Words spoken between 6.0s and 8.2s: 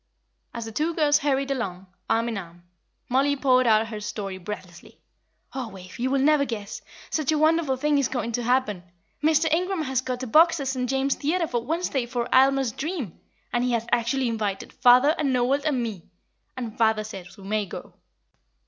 will never guess; such a wonderful thing is